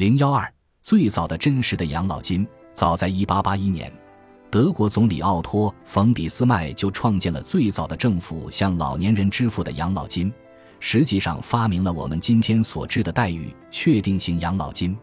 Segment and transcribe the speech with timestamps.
[0.00, 0.50] 零幺二，
[0.80, 3.92] 最早的真实的养老金，早在一八八一年，
[4.50, 10.32] 德国总理奥托·冯·俾斯麦就创建了最早的政府向老年人支付的养老金，
[10.78, 14.96] 实际上发明了我们今天所知的待遇确定型养老金。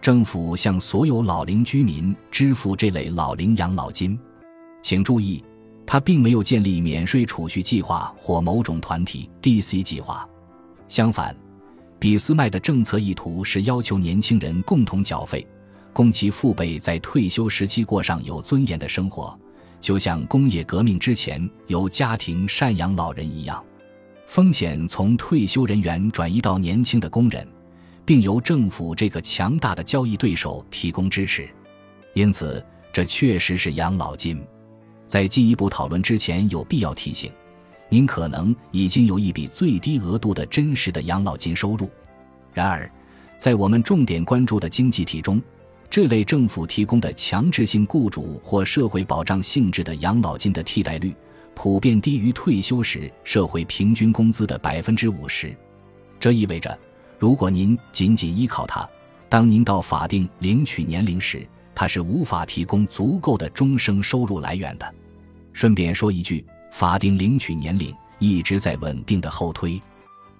[0.00, 4.18] 政府向所有老龄居民支付这类老龄养老金，
[4.80, 5.44] 请注意，
[5.84, 10.26] 他并没有建立免税储蓄计划或某种团体 DC 计划。
[10.88, 11.36] 相反，
[12.00, 15.46] 俾斯麦的政策意图是要求年轻人共同缴费，
[15.92, 19.38] 供其父辈在退休时期过上有尊严的生活，
[19.80, 23.62] 就像工业革命之前由家庭赡养老人一样。
[24.26, 27.46] 风险从退休人员转移到年轻的工人。
[28.02, 31.48] 并由政府这个强大的交易对手提供支持，
[32.12, 34.42] 因此这确实是养老金。
[35.06, 37.30] 在进一步讨论之前，有必要提醒，
[37.90, 41.90] 您可能已经有一笔最低额度的真实的养老金收入。
[42.54, 42.90] 然而，
[43.36, 45.42] 在我们重点关注的经济体中，
[45.90, 51.12] 这类政府提供的强制性雇主或社会保障性质的养老金的替代率，
[51.54, 55.54] 普遍低于退休时社会平均工资的百分之五十。
[56.18, 56.78] 这意味着。
[57.18, 58.88] 如果您仅仅依靠它，
[59.28, 64.94] 当您到法定领取年龄时，它是无法提供足够的终生收入来源的。
[65.52, 69.80] 顺便说一句，法定领取年龄一直在稳定的后推。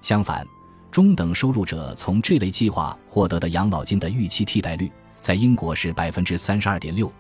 [0.01, 0.47] 相反，
[0.91, 7.13] 中等收入者从这类计划获得的养老金的预期替代率，在英国是百分之三十二点六，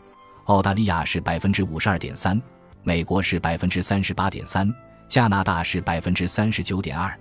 [0.44, 2.40] 澳大利亚是百分之五十二点三，
[2.82, 4.72] 美国是百分之三十八点三，
[5.08, 7.14] 加拿大是百分之三十九点二。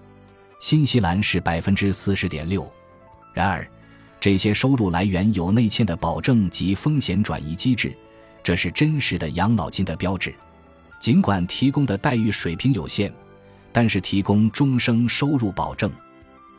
[0.61, 2.69] 新西兰是百分之四十点六，
[3.33, 3.65] 然而，
[4.19, 7.95] 这些收入来源有内嵌的保证及风险转移机制，
[8.43, 10.33] 这是真实的养老金的标志。
[11.00, 13.11] 尽管提供的待遇水平有限，
[13.72, 15.89] 但是提供终生收入保证，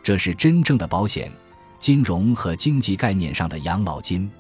[0.03, 1.31] 这是真正的保险、
[1.79, 4.31] 金融和经济概念上的养老金。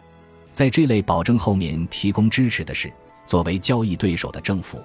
[0.52, 2.92] 在这类保证后面提供支持的是
[3.26, 4.82] 作为交易对手的政府。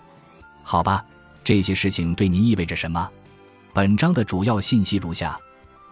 [0.62, 1.04] 好吧，
[1.44, 3.09] 这些事情对您意味着什么？
[3.74, 5.40] 本章的主要信息如下：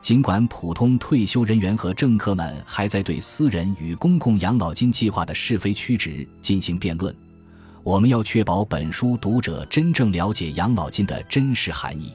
[0.01, 7.15] 尽管普通退休人员和政客们还在对私人与公共养老金计划的是非曲直进行辩论，
[7.83, 12.13] 我们要确保本书读者真正了解养老金的真实含义，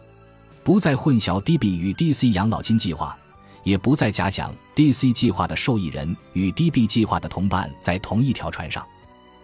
[0.65, 3.15] 不再混淆 DB 与 DC 养老金计划，
[3.65, 8.83] 也不再假想 DC 计划的受益人与 DB 计划的同伴在同一条船上。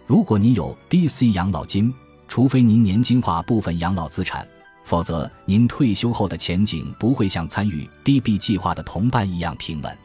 [0.07, 1.93] 如果您有 DC 养老金，
[2.27, 4.47] 除非您年金化部分养老资产。
[4.83, 9.97] 否则，您退休后的前景不会像参与 DB 计划的同伴一样平稳。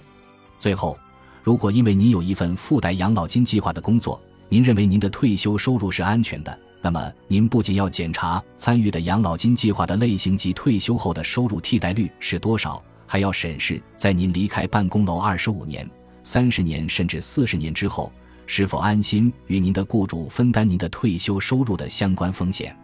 [0.58, 0.98] 最后，
[1.42, 4.20] 如果因为您有一份附带养老金计划的工作，
[4.52, 15.88] 您认为您的退休收入是安全的，那么您不仅要检查参与的养老金计划的类型及退休后的收入替代率是多少，还要审视在您离开办公楼二十五年、
[16.24, 18.12] 三十年甚至四十年之后，
[18.44, 22.76] 是否安心与您的雇主分担您的退休收入的相关风险。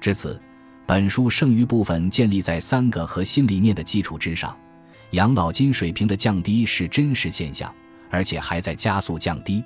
[0.00, 0.40] 至此。
[0.84, 4.54] 本书剩余部分建立在三个核心理念的基础之上：
[5.12, 7.72] 养老金水平的降低是真实现象，
[8.10, 9.62] 而且还在加速降低，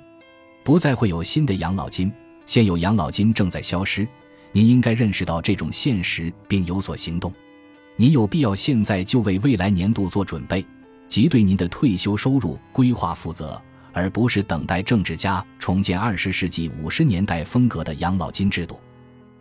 [0.67, 2.11] 不再会有新的养老金，
[2.45, 4.05] 现有养老金正在消失。
[4.51, 7.33] 您应该认识到这种现实并有所行动。
[7.95, 10.65] 您有必要现在就为未来年度做准备，
[11.07, 13.61] 即对您的退休收入规划负责，
[13.93, 18.77] 而不是等待政治家重建二十世纪五十年代风格的养老金制度。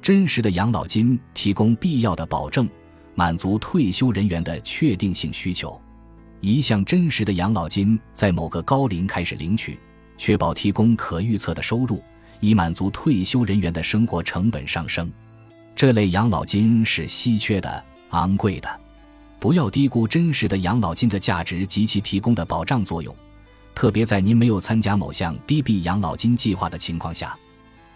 [0.01, 2.69] 真实的养老金提供必要的保证，
[3.17, 5.77] 满足退休人员的确定性需求。
[6.41, 9.77] 一项真实的养老金在某个高龄开始领取，
[10.19, 12.03] 确保提供可预测的收入，
[12.41, 15.11] 以满足退休人员的生活成本上升。
[15.75, 18.81] 这类养老金是稀缺的、昂贵的。
[19.39, 23.15] 不要低估真实的养老金的价值及其提供的保障作用，
[23.75, 27.37] 特别在您没有参加某项低 B 养老金计划的情况下。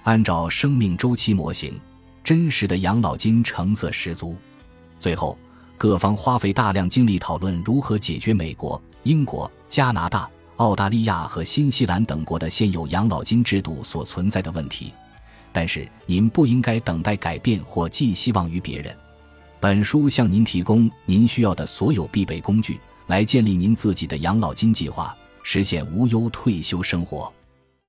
[0.03, 1.79] 按照生命周期模型。
[2.23, 4.37] 真实的养老金成色十足。
[4.99, 5.37] 最后，
[5.79, 10.29] 各方花费大量精力讨论如何解决美国、英国、加拿大、
[10.61, 14.93] 澳大利亚和新西兰等国的现有养老金制度所存在的问题。
[15.53, 18.95] 但是，您不应该等待改变或寄希望于别人。
[19.59, 27.33] 本书向您提供您需要的所有必备工具，来建立您自己的养老金计划，实现无忧退休生活。